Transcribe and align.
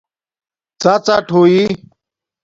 ڎڎاٹ 0.81 1.27
ہوئئ 1.35 1.61